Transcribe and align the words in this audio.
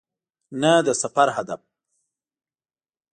نه 0.61 0.71
د 0.85 0.87
سفر 1.01 1.27
هدف. 1.37 1.61